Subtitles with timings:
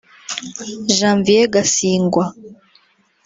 [0.97, 2.25] Janvier Gasingwa